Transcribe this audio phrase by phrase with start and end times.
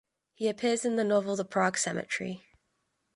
[0.33, 2.43] He appears in the novel The Prague Cemetery.